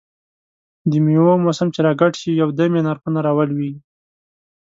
دمېوو 0.91 1.33
موسم 1.45 1.67
چې 1.75 1.79
را 1.85 1.93
ګډ 2.01 2.13
شي، 2.21 2.31
یو 2.41 2.49
دم 2.57 2.71
یې 2.77 2.81
نرخونه 2.87 3.19
را 3.25 3.31
ولوېږي. 3.37 3.81